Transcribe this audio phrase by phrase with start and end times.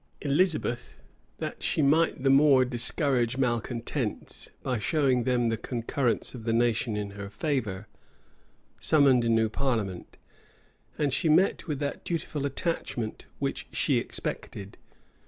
[0.21, 0.97] Elizabeth,
[1.37, 6.97] that she might the more discourage malecontents, by showing them the concurrence of the nation
[6.97, 7.87] in her favor,
[8.79, 10.17] summoned a new parliament;
[10.97, 14.75] and she met with that dutiful attachment which she expected.